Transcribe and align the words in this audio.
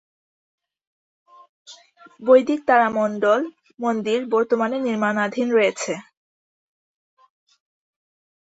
বৈদিক 2.21 2.59
তারামণ্ডল 2.67 3.41
মন্দির 3.79 4.19
বর্তমানে 4.33 4.77
নির্মাণাধীন 4.87 5.47
রয়েছে। 5.51 5.93